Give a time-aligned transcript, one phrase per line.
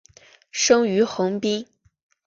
[0.51, 1.67] 生于横滨。